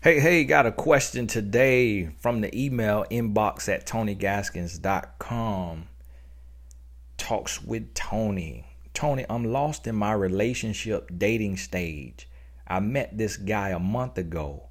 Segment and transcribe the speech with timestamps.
[0.00, 5.88] Hey, hey, got a question today from the email inbox at tonygaskins.com.
[7.16, 8.64] Talks with Tony.
[8.94, 12.28] Tony, I'm lost in my relationship dating stage.
[12.68, 14.68] I met this guy a month ago,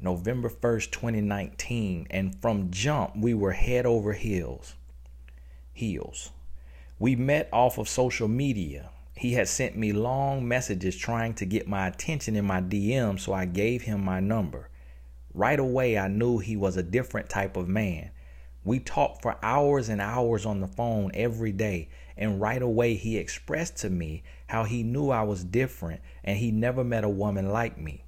[0.00, 4.76] November 1st, 2019, and from jump, we were head over heels.
[5.72, 6.30] Heels.
[7.00, 8.90] We met off of social media.
[9.18, 13.32] He had sent me long messages trying to get my attention in my DM, so
[13.32, 14.70] I gave him my number.
[15.34, 18.12] Right away, I knew he was a different type of man.
[18.62, 23.16] We talked for hours and hours on the phone every day, and right away, he
[23.16, 27.50] expressed to me how he knew I was different and he never met a woman
[27.50, 28.04] like me.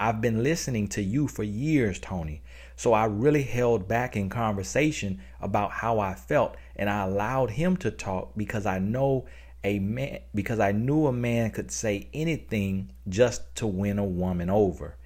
[0.00, 2.42] I've been listening to you for years, Tony,
[2.76, 7.76] so I really held back in conversation about how I felt, and I allowed him
[7.78, 9.26] to talk because I know
[9.66, 14.48] a man because I knew a man could say anything just to win a woman
[14.48, 14.96] over.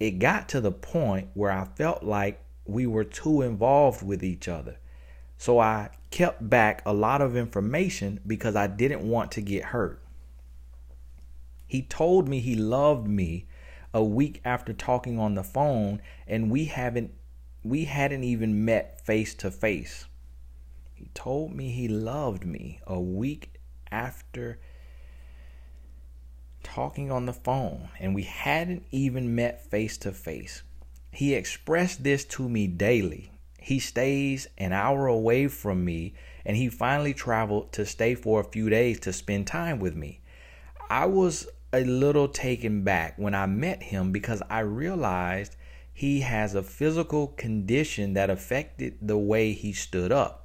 [0.00, 4.48] It got to the point where I felt like we were too involved with each
[4.48, 4.78] other.
[5.38, 10.02] So I kept back a lot of information because I didn't want to get hurt.
[11.68, 13.46] He told me he loved me
[13.92, 17.12] a week after talking on the phone and we haven't
[17.62, 20.06] we hadn't even met face to face.
[20.94, 23.54] He told me he loved me a week
[23.94, 24.58] after
[26.64, 30.62] talking on the phone, and we hadn't even met face to face.
[31.12, 33.30] He expressed this to me daily.
[33.60, 38.50] He stays an hour away from me, and he finally traveled to stay for a
[38.50, 40.20] few days to spend time with me.
[40.90, 45.56] I was a little taken back when I met him because I realized
[45.92, 50.43] he has a physical condition that affected the way he stood up.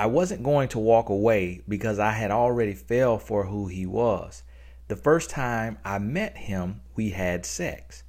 [0.00, 4.44] I wasn't going to walk away because I had already fell for who he was.
[4.86, 8.04] The first time I met him, we had sex.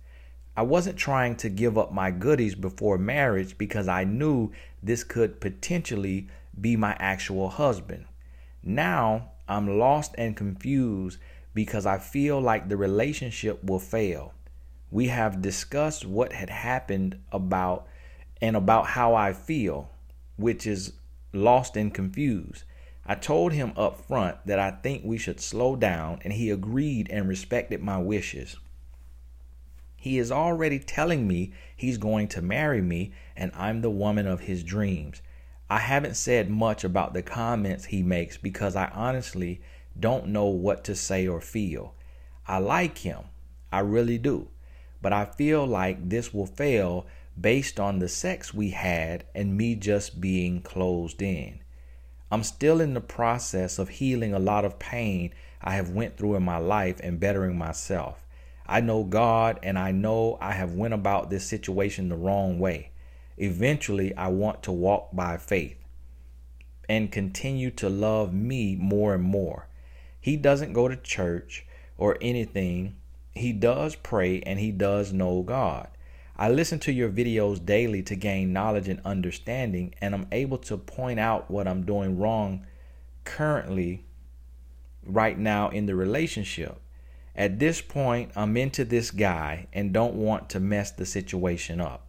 [0.55, 4.51] I wasn't trying to give up my goodies before marriage because I knew
[4.83, 6.27] this could potentially
[6.59, 8.05] be my actual husband.
[8.61, 11.17] Now I'm lost and confused
[11.55, 14.33] because I feel like the relationship will fail.
[14.91, 17.87] We have discussed what had happened about
[18.41, 19.89] and about how I feel,
[20.37, 20.93] which is
[21.33, 22.63] lost and confused.
[23.05, 27.09] I told him up front that I think we should slow down, and he agreed
[27.09, 28.57] and respected my wishes.
[29.95, 34.41] He is already telling me he's going to marry me, and I'm the woman of
[34.41, 35.21] his dreams.
[35.69, 39.61] I haven't said much about the comments he makes because I honestly
[39.99, 41.95] don't know what to say or feel.
[42.47, 43.25] I like him,
[43.71, 44.47] I really do,
[45.01, 47.05] but I feel like this will fail
[47.39, 51.59] based on the sex we had and me just being closed in.
[52.31, 56.35] I'm still in the process of healing a lot of pain I have went through
[56.35, 58.25] in my life and bettering myself.
[58.65, 62.91] I know God and I know I have went about this situation the wrong way.
[63.37, 65.77] Eventually, I want to walk by faith
[66.87, 69.67] and continue to love me more and more.
[70.19, 71.65] He doesn't go to church
[71.97, 72.97] or anything.
[73.33, 75.87] He does pray and he does know God.
[76.39, 80.77] I listen to your videos daily to gain knowledge and understanding, and I'm able to
[80.77, 82.65] point out what I'm doing wrong
[83.25, 84.05] currently,
[85.03, 86.79] right now in the relationship.
[87.35, 92.07] At this point, I'm into this guy and don't want to mess the situation up.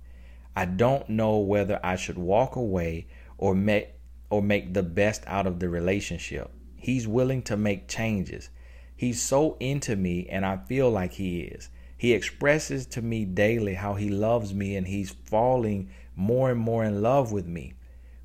[0.55, 3.95] I don't know whether I should walk away or make
[4.31, 6.53] or make the best out of the relationship.
[6.77, 8.51] He's willing to make changes.
[8.95, 11.69] He's so into me and I feel like he is.
[12.01, 16.83] He expresses to me daily how he loves me and he's falling more and more
[16.83, 17.75] in love with me.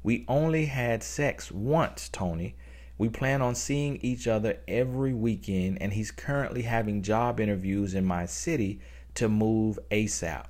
[0.02, 2.56] We only had sex once, Tony.
[2.97, 8.06] We plan on seeing each other every weekend, and he's currently having job interviews in
[8.06, 8.80] my city
[9.16, 10.46] to move ASAP.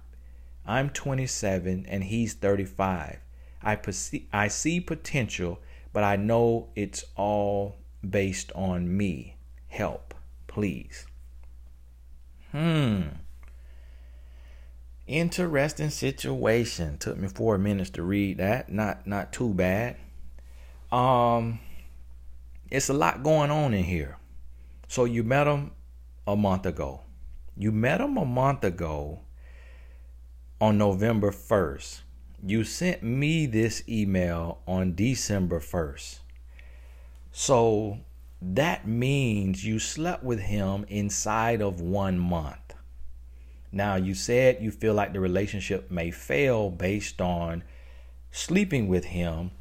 [0.64, 3.18] I'm 27 and he's 35.
[3.64, 3.80] I,
[4.34, 5.59] I see potential,
[5.94, 7.78] but I know it's all
[8.08, 9.38] based on me.
[9.68, 10.14] Help,
[10.46, 11.08] please.
[12.56, 13.02] Hmm.
[15.08, 16.97] Interesting situation.
[16.97, 18.72] Took me four minutes to read that.
[18.72, 19.97] Not not too bad.
[20.90, 21.59] Um
[22.72, 24.20] it's a lot going on in here.
[24.88, 25.72] So you met him
[26.26, 27.02] a month ago.
[27.58, 29.20] You met him a month ago
[30.62, 32.03] on November 1st.
[32.41, 36.20] You sent me this email on December 1st.
[37.34, 38.00] So
[38.53, 42.76] that means you slept with him inside of one month.
[43.72, 47.64] Now, you said you feel like the relationship may fail based on
[48.32, 49.52] sleeping with him,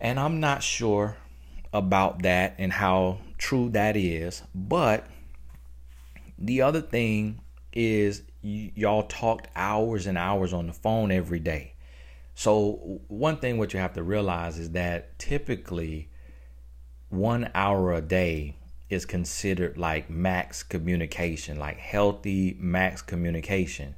[0.00, 1.16] and I'm not sure
[1.72, 4.42] about that and how true that is.
[4.54, 5.06] But
[6.36, 7.40] the other thing
[7.72, 11.74] is y- y'all talked hours and hours on the phone every day.
[12.34, 16.08] So, one thing what you have to realize is that typically
[17.10, 18.56] one hour a day
[18.88, 23.94] is considered like max communication, like healthy max communication.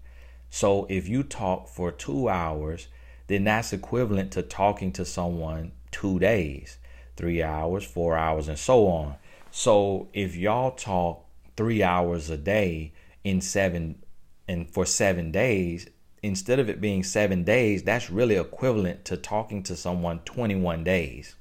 [0.51, 2.89] So, if you talk for two hours,
[3.27, 6.79] then that's equivalent to talking to someone two days,
[7.17, 9.17] three hours, four hours, and so on.
[9.51, 11.25] So, if y'all talk
[11.57, 12.93] three hours a day
[13.25, 14.03] in seven
[14.47, 15.89] and for seven days,
[16.23, 21.35] instead of it being seven days, that's really equivalent to talking to someone 21 days.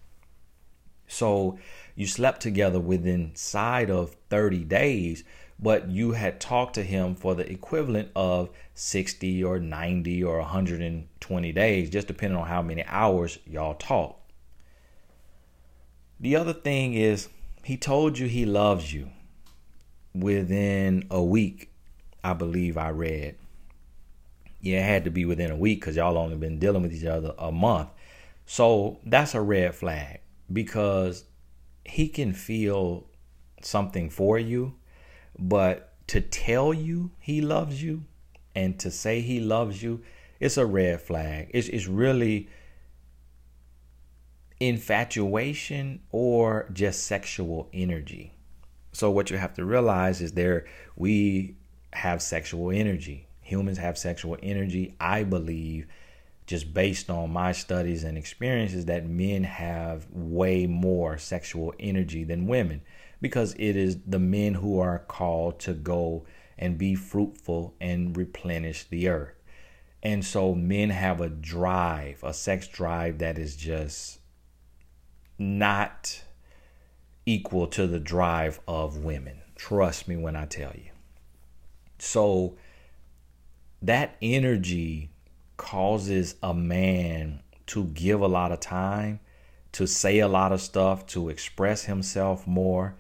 [1.08, 1.60] So
[1.96, 5.24] you slept together within side of 30 days,
[5.60, 11.52] but you had talked to him for the equivalent of 60 or 90 or 120
[11.54, 14.20] days, just depending on how many hours y'all talk.
[16.20, 17.30] The other thing is,
[17.64, 19.10] he told you he loves you
[20.14, 21.72] within a week,
[22.24, 23.36] I believe I read.
[24.62, 27.06] Yeah, it had to be within a week because y'all only been dealing with each
[27.06, 27.90] other a month.
[28.46, 30.20] So that's a red flag
[30.52, 31.26] because
[31.84, 33.08] he can feel
[33.62, 34.76] something for you,
[35.38, 38.04] but to tell you he loves you
[38.56, 40.02] and to say he loves you,
[40.40, 41.52] it's a red flag.
[41.54, 42.50] It's, it's really
[44.60, 48.34] infatuation or just sexual energy.
[48.94, 50.66] So what you have to realize is there
[50.96, 51.58] we
[51.92, 53.28] have sexual energy.
[53.42, 54.96] Humans have sexual energy.
[55.00, 55.88] I believe
[56.46, 62.48] just based on my studies and experiences that men have way more sexual energy than
[62.48, 62.82] women
[63.22, 66.26] because it is the men who are called to go
[66.58, 69.34] and be fruitful and replenish the earth.
[70.04, 74.20] And so men have a drive, a sex drive that is just
[75.40, 76.22] not
[77.26, 79.42] equal to the drive of women.
[79.56, 80.92] Trust me when I tell you.
[81.98, 82.56] So
[83.82, 85.10] that energy
[85.58, 89.20] causes a man to give a lot of time,
[89.72, 92.96] to say a lot of stuff, to express himself more.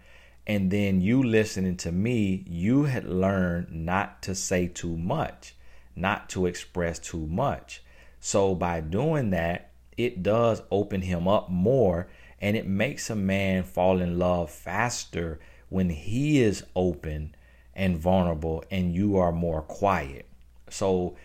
[0.48, 5.56] And then you listening to me, you had learned not to say too much,
[5.96, 7.84] not to express too much.
[8.20, 12.08] So by doing that, it does open him up more
[12.42, 17.34] and it makes a man fall in love faster when he is open
[17.74, 20.28] and vulnerable and you are more quiet.
[20.70, 21.16] So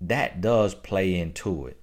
[0.00, 1.80] that does play into it.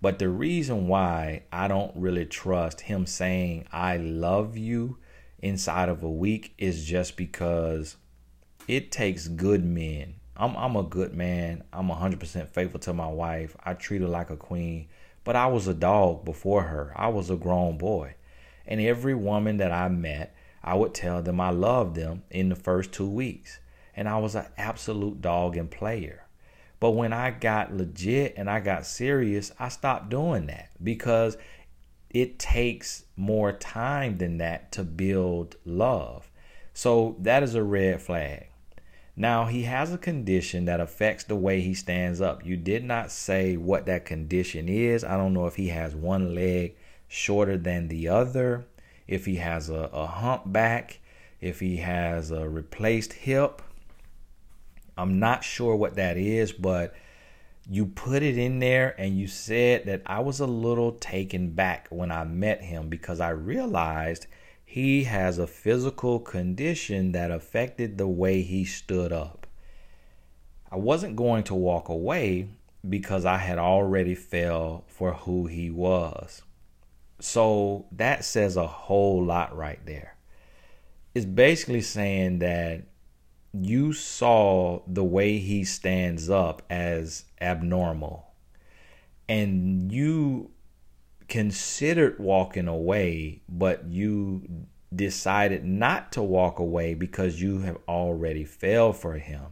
[0.00, 4.98] But the reason why I don't really trust him saying, I love you
[5.38, 7.96] inside of a week is just because
[8.66, 10.14] it takes good men.
[10.36, 11.62] I'm, I'm a good man.
[11.72, 13.56] I'm 100% faithful to my wife.
[13.62, 14.88] I treat her like a queen.
[15.24, 18.16] But I was a dog before her, I was a grown boy.
[18.66, 22.56] And every woman that I met, I would tell them I loved them in the
[22.56, 23.60] first two weeks.
[23.94, 26.26] And I was an absolute dog and player.
[26.82, 31.36] But when I got legit and I got serious, I stopped doing that because
[32.10, 36.28] it takes more time than that to build love.
[36.74, 38.48] So that is a red flag.
[39.14, 42.44] Now, he has a condition that affects the way he stands up.
[42.44, 45.04] You did not say what that condition is.
[45.04, 46.74] I don't know if he has one leg
[47.06, 48.64] shorter than the other,
[49.06, 50.98] if he has a, a humpback,
[51.40, 53.62] if he has a replaced hip.
[54.96, 56.94] I'm not sure what that is, but
[57.68, 61.86] you put it in there and you said that I was a little taken back
[61.90, 64.26] when I met him because I realized
[64.64, 69.46] he has a physical condition that affected the way he stood up.
[70.70, 72.48] I wasn't going to walk away
[72.88, 76.42] because I had already fell for who he was.
[77.20, 80.16] So that says a whole lot right there.
[81.14, 82.84] It's basically saying that
[83.52, 88.28] you saw the way he stands up as abnormal.
[89.28, 90.50] And you
[91.28, 98.92] considered walking away but you decided not to walk away because you have already fell
[98.92, 99.46] for him.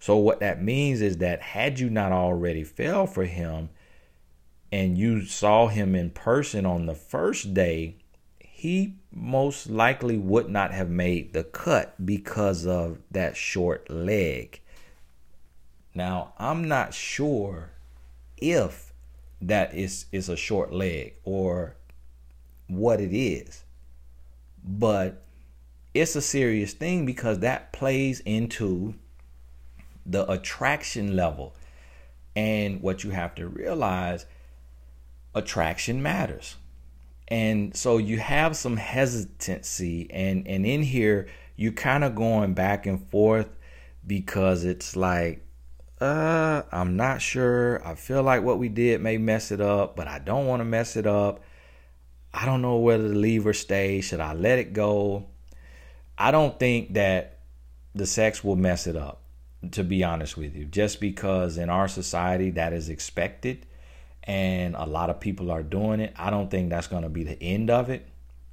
[0.00, 3.70] So what that means is that had you not already fell for him
[4.72, 7.96] and you saw him in person on the first day
[8.66, 14.60] he most likely would not have made the cut because of that short leg.
[15.94, 17.70] Now, I'm not sure
[18.36, 18.92] if
[19.40, 21.76] that is, is a short leg or
[22.66, 23.62] what it is,
[24.64, 25.22] but
[25.94, 28.94] it's a serious thing because that plays into
[30.04, 31.54] the attraction level.
[32.34, 34.26] And what you have to realize
[35.36, 36.56] attraction matters
[37.28, 42.86] and so you have some hesitancy and and in here you're kind of going back
[42.86, 43.48] and forth
[44.06, 45.42] because it's like
[46.00, 47.86] uh, I'm not sure.
[47.86, 50.64] I feel like what we did may mess it up, but I don't want to
[50.64, 51.42] mess it up.
[52.34, 54.02] I don't know whether to leave or stay.
[54.02, 55.26] Should I let it go?
[56.18, 57.38] I don't think that
[57.94, 59.22] the sex will mess it up,
[59.70, 63.64] to be honest with you, just because in our society that is expected
[64.26, 66.12] and a lot of people are doing it.
[66.16, 68.06] I don't think that's going to be the end of it.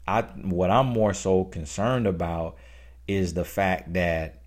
[0.08, 2.58] I what I'm more so concerned about
[3.08, 4.44] is the fact that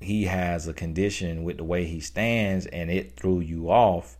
[0.00, 4.16] he has a condition with the way he stands and it threw you off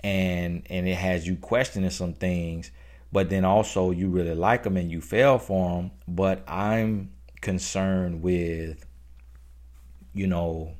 [0.00, 2.70] and and it has you questioning some things
[3.12, 8.20] but then also you really like him and you fell for him but i'm concerned
[8.20, 8.84] with
[10.12, 10.72] you know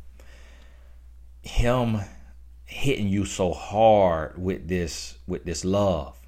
[1.42, 2.00] him
[2.72, 6.18] hitting you so hard with this with this love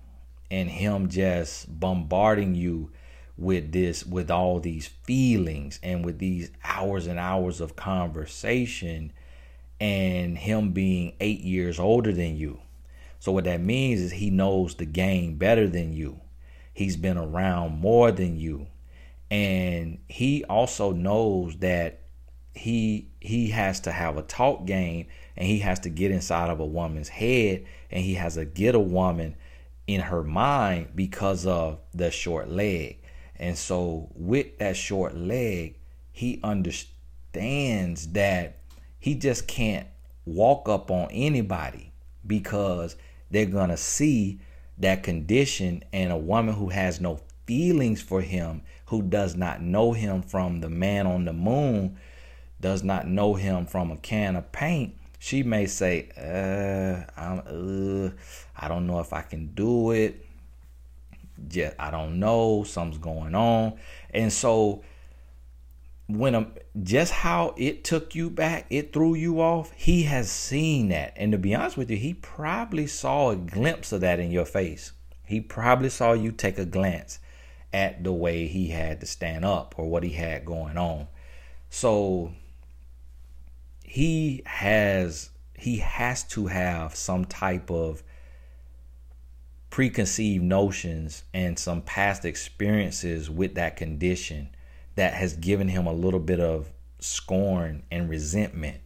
[0.51, 2.91] and him just bombarding you
[3.37, 9.11] with this with all these feelings and with these hours and hours of conversation
[9.81, 12.61] and him being 8 years older than you.
[13.19, 16.21] So what that means is he knows the game better than you.
[16.75, 18.67] He's been around more than you.
[19.31, 22.01] And he also knows that
[22.55, 25.07] he he has to have a talk game
[25.37, 28.75] and he has to get inside of a woman's head and he has to get
[28.75, 29.35] a woman
[29.87, 32.99] in her mind because of the short leg.
[33.37, 35.79] And so, with that short leg,
[36.13, 38.59] he understands that
[38.99, 39.89] he just can't
[40.25, 41.93] walk up on anybody
[42.27, 42.97] because
[43.31, 44.41] they're going to see
[44.79, 49.93] that condition and a woman who has no feelings for him, who does not know
[49.93, 51.99] him from the man on the moon,
[52.61, 58.11] does not know him from a can of paint, she may say, uh, I'm, uh,
[58.57, 60.25] I don't know if I can do it
[61.49, 63.75] just I don't know, something's going on.
[64.11, 64.83] And so
[66.07, 66.47] when a,
[66.83, 71.15] just how it took you back, it threw you off, he has seen that.
[71.17, 74.45] And to be honest with you, he probably saw a glimpse of that in your
[74.45, 74.93] face.
[75.25, 77.19] He probably saw you take a glance
[77.73, 81.09] at the way he had to stand up or what he had going on.
[81.71, 82.33] So
[83.95, 88.03] he has he has to have some type of
[89.71, 94.49] preconceived notions and some past experiences with that condition
[94.97, 98.81] that has given him a little bit of scorn and resentment.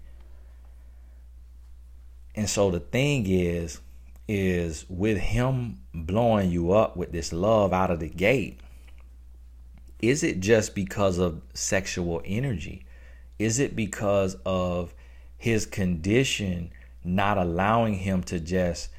[2.35, 3.81] And so the thing is
[4.29, 8.61] is with him blowing you up with this love out of the gate
[10.03, 12.85] is it just because of sexual energy?
[13.39, 14.93] Is it because of
[15.39, 16.71] his condition
[17.05, 18.91] not allowing him to just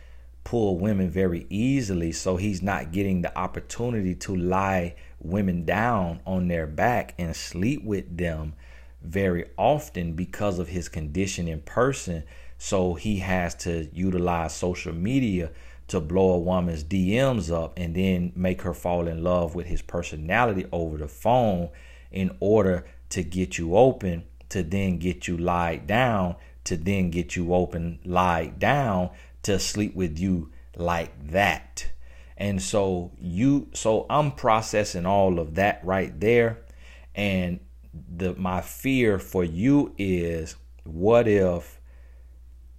[0.44, 6.48] pull women very easily so he's not getting the opportunity to lie women down on
[6.48, 8.54] their back and sleep with them
[9.02, 12.24] very often because of his condition in person.
[12.58, 15.52] So he has to utilize social media
[15.88, 19.82] to blow a woman's DMs up and then make her fall in love with his
[19.82, 21.70] personality over the phone
[22.12, 27.36] in order to get you open to then get you lied down to then get
[27.36, 29.10] you open lied down
[29.44, 31.92] to sleep with you like that.
[32.38, 36.60] And so you so I'm processing all of that right there
[37.16, 37.60] and
[38.16, 41.80] the my fear for you is what if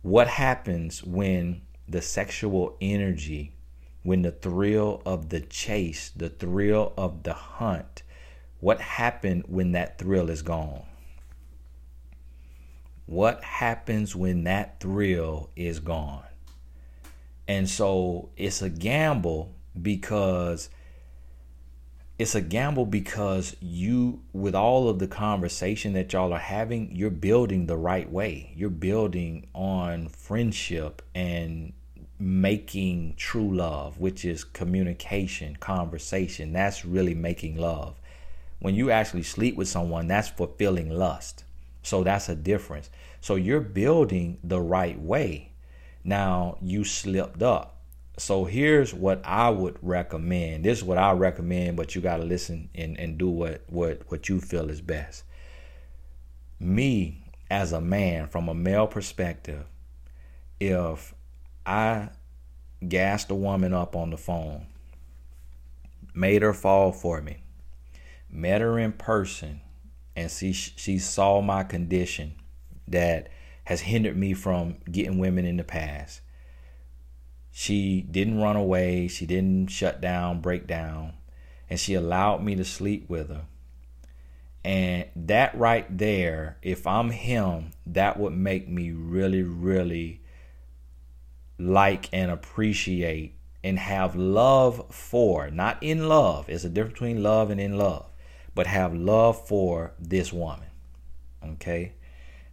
[0.02, 3.54] what happens when the sexual energy
[4.02, 8.02] when the thrill of the chase, the thrill of the hunt,
[8.60, 10.84] what happened when that thrill is gone?
[13.11, 16.23] What happens when that thrill is gone?
[17.49, 19.52] And so it's a gamble
[19.83, 20.71] because
[22.21, 27.11] it's a gamble because you with all of the conversation that y'all are having you're
[27.11, 28.52] building the right way.
[28.55, 31.73] You're building on friendship and
[32.21, 36.52] making true love which is communication conversation.
[36.52, 37.97] That's really making love.
[38.61, 41.43] When you actually sleep with someone that's fulfilling lust
[41.82, 45.50] so that's a difference so you're building the right way
[46.04, 47.76] now you slipped up.
[48.16, 50.64] So here's what I would recommend.
[50.64, 54.28] This is what I recommend, but you gotta listen and, and do what, what, what
[54.28, 55.25] you feel is best.
[56.58, 59.64] Me as a man, from a male perspective,
[60.58, 61.14] if
[61.64, 62.10] I
[62.87, 64.66] gassed a woman up on the phone,
[66.14, 67.38] made her fall for me,
[68.30, 69.62] met her in person,
[70.20, 72.34] and she she saw my condition
[72.86, 73.28] that
[73.64, 76.20] has hindered me from getting women in the past.
[77.50, 81.14] She didn't run away, she didn't shut down, break down,
[81.68, 83.46] and she allowed me to sleep with her.
[84.62, 90.20] And that right there, if I'm him, that would make me really, really
[91.58, 96.48] like and appreciate and have love for, not in love.
[96.48, 98.10] It's a difference between love and in love,
[98.54, 100.69] but have love for this woman.
[101.45, 101.92] Okay?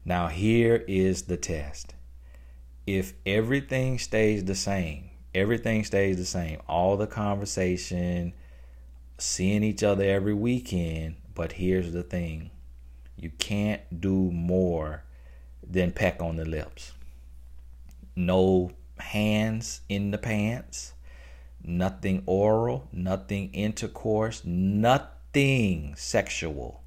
[0.05, 1.93] Now, here is the test.
[2.85, 8.33] If everything stays the same, everything stays the same, all the conversation,
[9.17, 12.51] seeing each other every weekend, but here's the thing
[13.17, 15.03] you can't do more
[15.67, 16.93] than peck on the lips.
[18.15, 20.93] No hands in the pants,
[21.63, 25.16] nothing oral, nothing intercourse, nothing
[25.95, 26.81] sexual.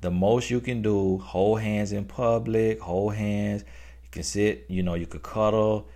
[0.00, 3.62] The most you can do, hold hands in public, hold hands.
[4.02, 5.88] You can sit, you know, you could cuddle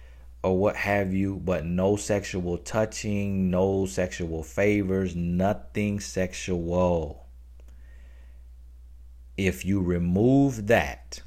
[0.43, 7.25] or what have you, but no sexual touching, no sexual favors, nothing sexual
[9.37, 11.23] if you remove that,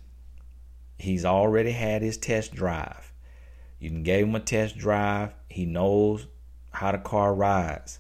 [0.98, 3.14] he's already had his test drive.
[3.80, 5.36] You can gave him a test drive.
[5.50, 6.28] He knows
[6.72, 8.00] how the car rides.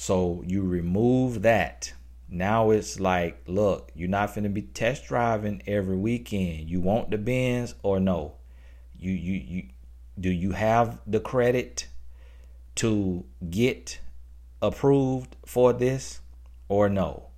[0.00, 1.92] So you remove that.
[2.28, 6.70] Now it's like, look, you're not gonna be test driving every weekend.
[6.70, 8.34] You want the Benz or no?
[8.96, 9.62] You you you
[10.18, 11.88] do you have the credit
[12.76, 13.98] to get
[14.62, 16.20] approved for this
[16.68, 17.30] or no?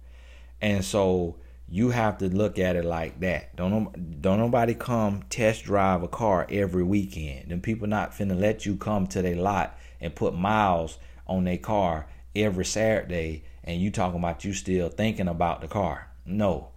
[0.61, 1.37] And so
[1.67, 3.57] you have to look at it like that.
[3.57, 7.51] Don't don't nobody come test drive a car every weekend.
[7.53, 11.57] Them people not finna let you come to their lot and put miles on their
[11.57, 16.09] car every Saturday and you talking about you still thinking about the car.
[16.25, 16.69] No.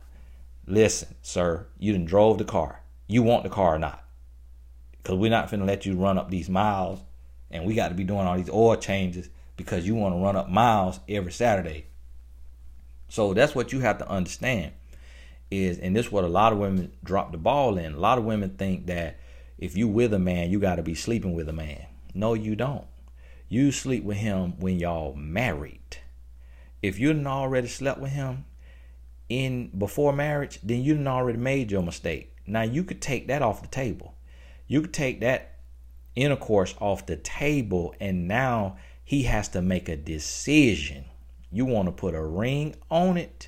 [0.66, 2.82] Listen, sir, you done drove the car.
[3.08, 4.04] You want the car or not?
[4.98, 7.00] Because we're not finna let you run up these miles
[7.52, 10.36] and we got to be doing all these oil changes because you want to run
[10.36, 11.86] up miles every Saturday.
[13.10, 14.72] So that's what you have to understand
[15.52, 17.94] is, and this is what a lot of women drop the ball in.
[17.94, 19.20] A lot of women think that
[19.58, 21.86] if you with a man, you got to be sleeping with a man.
[22.14, 22.86] No, you don't.
[23.50, 25.98] You sleep with him when y'all married.
[26.82, 28.46] If you didn't already slept with him
[29.30, 32.36] in before marriage, then you didn't already made your mistake.
[32.46, 34.15] Now you could take that off the table.
[34.67, 35.56] You could take that
[36.15, 41.06] intercourse off the table, and now he has to make a decision.
[41.52, 43.48] You want to put a ring on it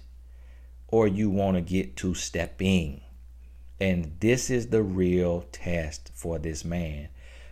[0.88, 3.02] or you want to get to stepping.
[3.80, 7.10] And this is the real test for this man.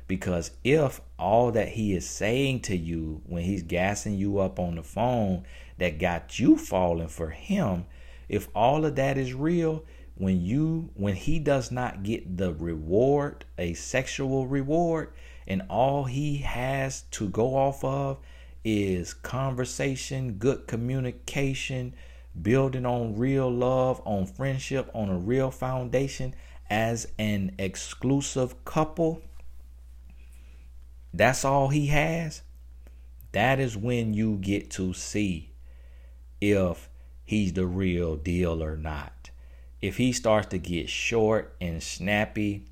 [0.07, 4.75] Because if all that he is saying to you when he's gassing you up on
[4.75, 5.43] the phone
[5.77, 7.85] that got you falling for him,
[8.27, 9.83] if all of that is real,
[10.15, 15.11] when you when he does not get the reward, a sexual reward,
[15.47, 18.19] and all he has to go off of
[18.63, 21.93] is conversation, good communication,
[22.41, 26.33] building on real love, on friendship, on a real foundation
[26.69, 29.21] as an exclusive couple,
[31.13, 32.41] that's all he has.
[33.31, 35.51] That is when you get to see
[36.41, 36.89] if
[37.23, 39.29] he's the real deal or not.
[39.81, 42.65] If he starts to get short and snappy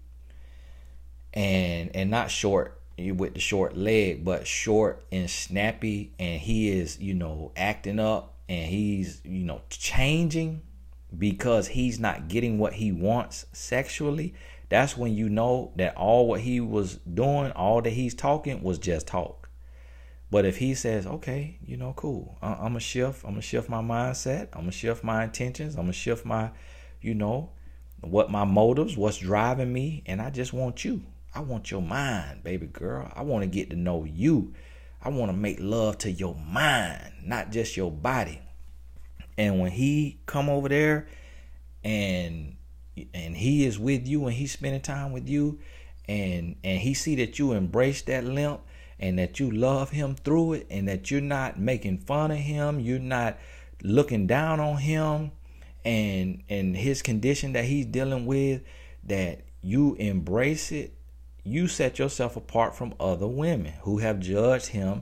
[1.33, 6.99] and and not short with the short leg, but short and snappy, and he is,
[6.99, 10.61] you know, acting up and he's, you know, changing
[11.17, 14.33] because he's not getting what he wants sexually,
[14.71, 18.79] that's when you know that all what he was doing, all that he's talking was
[18.79, 19.49] just talk.
[20.31, 23.81] But if he says, okay, you know, cool, I'm gonna shift, I'm gonna shift my
[23.81, 26.51] mindset, I'm gonna shift my intentions, I'm gonna shift my,
[27.01, 27.49] you know,
[27.99, 31.03] what my motives, what's driving me, and I just want you.
[31.35, 33.11] I want your mind, baby girl.
[33.13, 34.53] I want to get to know you.
[35.01, 38.41] I want to make love to your mind, not just your body.
[39.37, 41.07] And when he come over there
[41.83, 42.55] and
[43.13, 45.59] and he is with you and he's spending time with you
[46.07, 48.61] and and he see that you embrace that limp
[48.99, 52.79] and that you love him through it and that you're not making fun of him,
[52.79, 53.37] you're not
[53.83, 55.31] looking down on him
[55.83, 58.61] and and his condition that he's dealing with
[59.03, 60.93] that you embrace it
[61.43, 65.01] you set yourself apart from other women who have judged him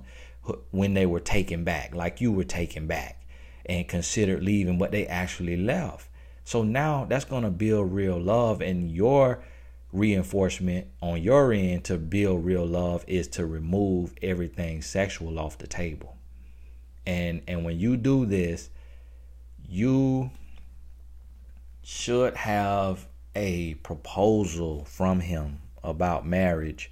[0.71, 3.21] when they were taken back, like you were taken back
[3.65, 6.08] and considered leaving, what they actually left.
[6.49, 9.43] So now that's going to build real love, and your
[9.93, 15.67] reinforcement on your end to build real love is to remove everything sexual off the
[15.67, 16.17] table.
[17.05, 18.71] And and when you do this,
[19.67, 20.31] you
[21.83, 26.91] should have a proposal from him about marriage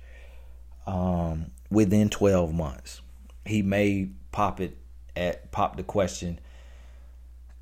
[0.86, 3.02] um, within 12 months.
[3.44, 4.78] He may pop it
[5.16, 6.40] at pop the question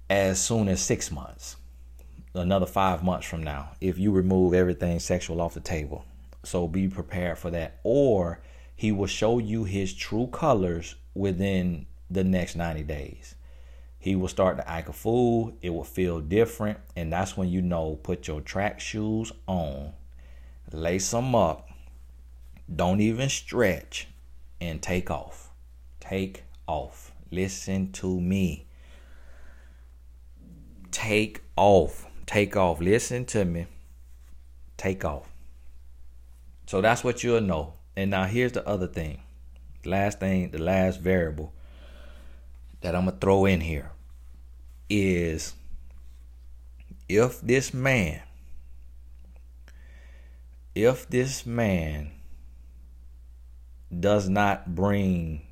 [0.09, 1.55] as soon as six months,
[2.35, 6.05] another five months from now, if you remove everything sexual off the table.
[6.43, 7.79] So be prepared for that.
[7.83, 8.39] Or
[8.75, 13.35] he will show you his true colors within the next 90 days.
[13.97, 15.57] He will start to act a fool.
[15.61, 16.79] It will feel different.
[16.95, 19.93] And that's when you know put your track shoes on,
[20.71, 21.69] lace them up,
[22.73, 24.07] don't even stretch,
[24.61, 25.49] and take off.
[25.99, 27.11] Take off.
[27.31, 28.67] Listen to me.
[30.91, 32.04] Take off.
[32.25, 32.79] Take off.
[32.81, 33.67] Listen to me.
[34.77, 35.29] Take off.
[36.67, 37.73] So that's what you'll know.
[37.95, 39.21] And now here's the other thing.
[39.85, 41.53] Last thing, the last variable
[42.81, 43.91] that I'm going to throw in here
[44.89, 45.53] is
[47.07, 48.21] if this man,
[50.73, 52.11] if this man
[53.97, 55.45] does not bring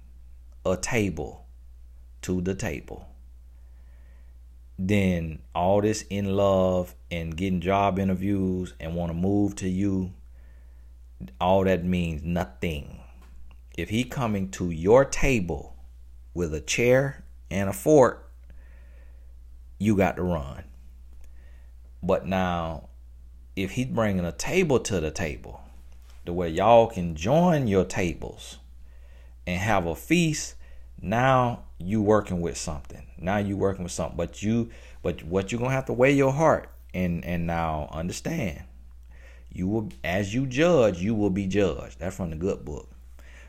[0.66, 1.46] a table
[2.24, 3.08] to the table,
[4.78, 10.12] then all this in love and getting job interviews and want to move to you
[11.40, 13.00] all that means nothing.
[13.78, 15.76] If he coming to your table
[16.34, 18.32] with a chair and a fork,
[19.80, 20.64] you got to run.
[22.02, 22.90] But now,
[23.56, 25.62] if he's bringing a table to the table,
[26.26, 28.60] the way y'all can join your tables
[29.46, 30.56] and have a feast,
[31.04, 33.06] now you working with something.
[33.20, 34.18] Now you working with something.
[34.18, 34.72] But you,
[35.04, 38.64] but what you're gonna have to weigh your heart and and now understand
[39.52, 42.90] you will as you judge you will be judged that's from the good book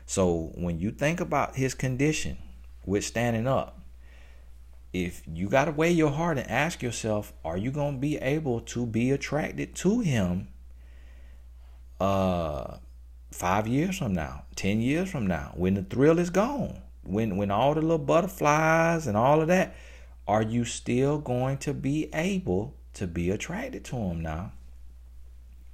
[0.05, 2.37] so when you think about his condition
[2.85, 3.81] with standing up
[4.93, 8.61] if you got to weigh your heart and ask yourself are you to be able
[8.61, 10.47] to be attracted to him
[11.99, 12.77] uh
[13.31, 17.51] 5 years from now 10 years from now when the thrill is gone when when
[17.51, 19.75] all the little butterflies and all of that
[20.27, 24.51] are you still going to be able to be attracted to him now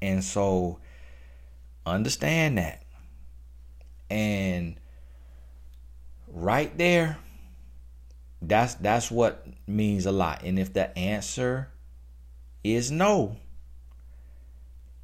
[0.02, 0.80] and so
[1.86, 2.84] understand that.
[4.10, 4.76] And
[6.28, 7.17] right there,
[8.41, 10.44] that's that's what means a lot.
[10.44, 11.70] And if the answer
[12.63, 13.38] is no,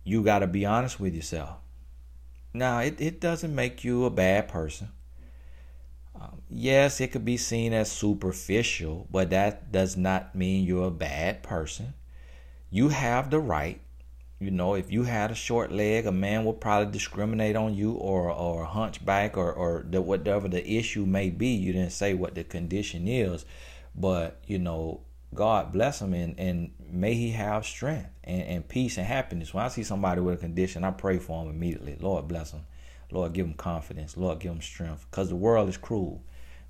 [0.03, 1.57] you got to be honest with yourself.
[2.53, 4.89] Now, it, it doesn't make you a bad person.
[6.19, 10.91] Um, yes, it could be seen as superficial, but that does not mean you're a
[10.91, 11.93] bad person.
[12.69, 13.79] You have the right
[14.39, 17.93] you know, if you had a short leg, a man will probably discriminate on you,
[17.93, 21.47] or or a hunchback, or or the, whatever the issue may be.
[21.47, 23.45] You didn't say what the condition is,
[23.95, 25.01] but you know,
[25.33, 29.55] God bless him and and may he have strength and, and peace and happiness.
[29.55, 31.97] When I see somebody with a condition, I pray for him immediately.
[31.99, 32.61] Lord bless him.
[33.11, 34.17] Lord give him confidence.
[34.17, 35.05] Lord give him strength.
[35.09, 36.23] Because the world is cruel.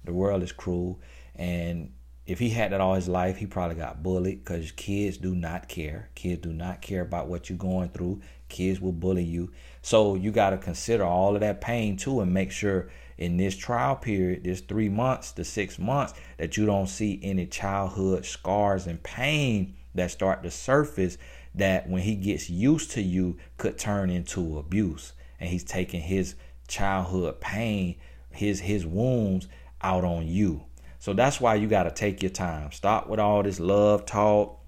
[0.04, 1.02] The world is cruel,
[1.36, 1.92] and
[2.28, 5.70] if he had that all his life, he probably got bullied because kids do not
[5.70, 6.10] care.
[6.14, 8.22] Kids do not care about what you're going through.
[8.50, 9.52] Kids will bully you.
[9.82, 13.56] So you got to consider all of that pain too and make sure in this
[13.56, 18.88] trial period, this three months to six months, that you don't see any childhood scars
[18.88, 21.18] and pain that start to surface
[21.56, 25.14] that when he gets used to you could turn into abuse.
[25.40, 26.36] And he's taking his
[26.68, 27.96] childhood pain,
[28.32, 29.48] his his wounds
[29.82, 30.64] out on you.
[31.00, 32.72] So that's why you got to take your time.
[32.72, 34.60] Stop with all this love talk,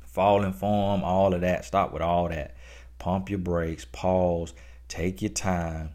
[0.00, 1.64] falling form, all of that.
[1.64, 2.56] Stop with all that.
[2.98, 4.54] Pump your brakes, pause,
[4.88, 5.90] take your time,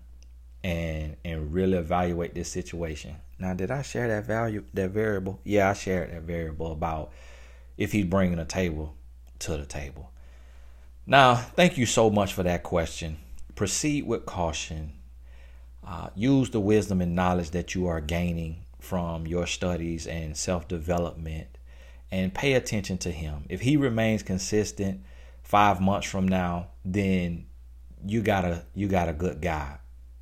[0.64, 3.16] and and really evaluate this situation.
[3.40, 5.40] Now, did I share that value, that variable?
[5.44, 7.12] Yeah, I shared that variable about
[7.78, 8.96] if he's bringing a table
[9.40, 10.12] to the table.
[11.06, 13.18] Now, thank you so much for that question.
[13.58, 14.94] Proceed with caution.
[15.84, 20.68] Uh, use the wisdom and knowledge that you are gaining from your studies and self
[20.68, 21.48] development
[22.12, 23.46] and pay attention to him.
[23.50, 25.02] If he remains consistent
[25.42, 27.48] five months from now, then
[28.06, 29.80] you got a you got a good guy.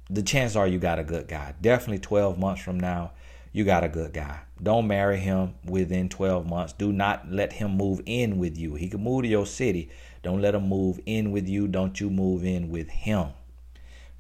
[0.10, 1.56] The chances are you got a good guy.
[1.60, 3.12] Definitely 12 months from now,
[3.52, 4.40] you got a good guy.
[4.64, 6.72] Don't marry him within 12 months.
[6.72, 8.76] Do not let him move in with you.
[8.76, 9.90] He can move to your city.
[10.26, 11.68] Don't let him move in with you.
[11.68, 13.28] Don't you move in with him.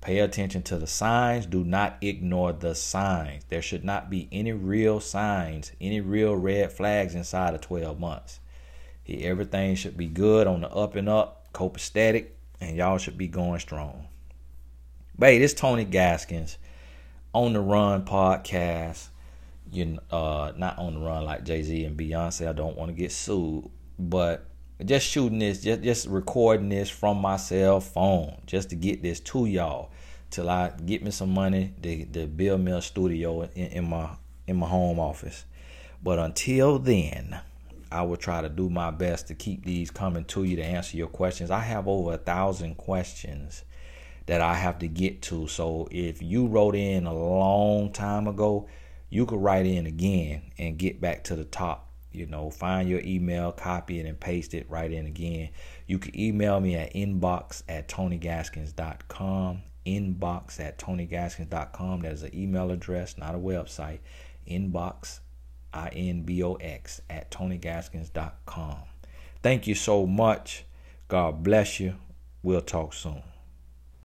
[0.01, 1.47] Pay attention to the signs.
[1.47, 3.43] Do not ignore the signs.
[3.49, 8.39] There should not be any real signs, any real red flags inside of 12 months.
[9.09, 12.27] Everything should be good on the up and up, copacetic,
[12.61, 14.05] and y'all should be going strong.
[15.17, 16.59] But hey, this Tony Gaskins
[17.33, 19.07] on the Run podcast.
[19.71, 22.47] You uh, not on the run like Jay Z and Beyonce.
[22.47, 24.45] I don't want to get sued, but
[24.83, 29.19] just shooting this, just just recording this from my cell phone, just to get this
[29.21, 29.91] to y'all
[30.29, 34.09] till I get me some money to, to build me a studio in, in my
[34.47, 35.45] in my home office.
[36.03, 37.39] But until then,
[37.91, 40.97] I will try to do my best to keep these coming to you to answer
[40.97, 41.51] your questions.
[41.51, 43.63] I have over a thousand questions
[44.25, 45.47] that I have to get to.
[45.47, 48.67] So if you wrote in a long time ago,
[49.09, 51.84] you could write in again and get back to the top.
[52.15, 55.49] You know, find your email, copy it, and paste it right in again.
[55.87, 59.61] You can email me at inbox at tonygaskins.com.
[59.85, 61.99] Inbox at tonygaskins.com.
[62.01, 63.99] That is an email address, not a website.
[64.49, 65.19] Inbox,
[65.73, 68.77] I N B O X, at tonygaskins.com.
[69.43, 70.65] Thank you so much.
[71.07, 71.95] God bless you.
[72.41, 73.21] We'll talk soon.